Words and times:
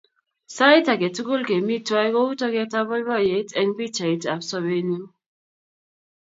Sait 0.55 0.85
ake 0.93 1.07
tukul 1.15 1.41
kemi 1.47 1.75
twai 1.87 2.09
kou 2.15 2.29
toketap 2.39 2.85
poipoyet 2.89 3.49
eng' 3.59 3.75
pichaiyat 3.77 4.23
ap 4.33 4.41
sobennyu. 4.49 5.01